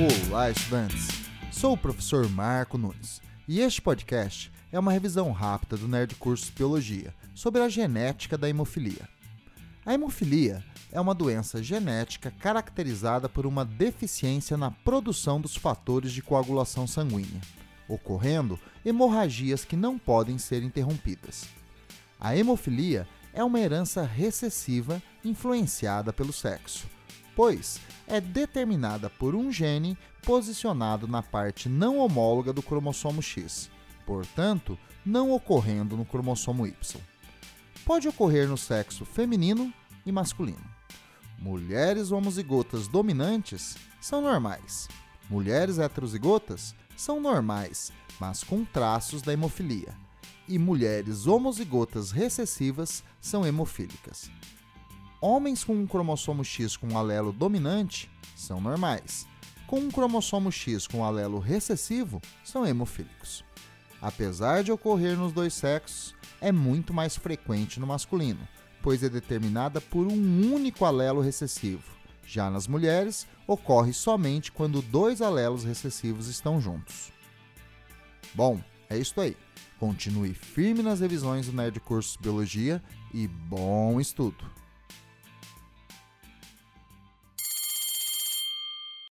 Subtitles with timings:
[0.00, 1.08] Olá, estudantes!
[1.50, 6.50] Sou o professor Marco Nunes e este podcast é uma revisão rápida do Nerd Cursos
[6.50, 9.08] Biologia sobre a genética da hemofilia.
[9.84, 10.62] A hemofilia
[10.92, 17.40] é uma doença genética caracterizada por uma deficiência na produção dos fatores de coagulação sanguínea,
[17.88, 21.48] ocorrendo hemorragias que não podem ser interrompidas.
[22.20, 26.86] A hemofilia é uma herança recessiva influenciada pelo sexo
[27.38, 33.70] pois é determinada por um gene posicionado na parte não homóloga do cromossomo X,
[34.04, 37.00] portanto, não ocorrendo no cromossomo Y.
[37.84, 39.72] Pode ocorrer no sexo feminino
[40.04, 40.68] e masculino.
[41.38, 44.88] Mulheres homozigotas dominantes são normais.
[45.30, 49.94] Mulheres heterozigotas são normais, mas com traços da hemofilia.
[50.48, 54.28] E mulheres homozigotas recessivas são hemofílicas.
[55.20, 59.26] Homens com um cromossomo X com um alelo dominante são normais.
[59.66, 63.44] Com um cromossomo X com um alelo recessivo, são hemofílicos.
[64.00, 68.46] Apesar de ocorrer nos dois sexos, é muito mais frequente no masculino,
[68.80, 71.82] pois é determinada por um único alelo recessivo.
[72.24, 77.10] Já nas mulheres, ocorre somente quando dois alelos recessivos estão juntos.
[78.34, 79.36] Bom, é isso aí.
[79.80, 82.80] Continue firme nas revisões do Nerd Cursos Biologia
[83.12, 84.57] e bom estudo!